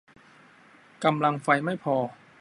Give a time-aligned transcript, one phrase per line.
[1.03, 1.95] กำลังไฟไม่พอ